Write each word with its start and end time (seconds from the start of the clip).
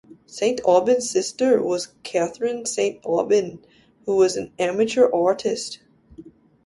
Saint 0.25 0.59
Aubyn's 0.65 1.07
sister 1.07 1.61
was 1.61 1.93
Catherine 2.01 2.65
Saint 2.65 2.99
Aubyn, 3.05 3.63
who 4.05 4.15
was 4.15 4.35
an 4.35 4.51
amateur 4.57 5.07
artist. 5.13 5.77